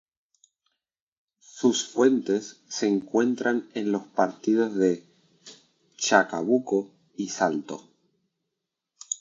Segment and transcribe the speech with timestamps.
[1.57, 5.05] Sus fuentes se encuentran en los partidos de
[5.95, 7.87] Chacabuco y Salto.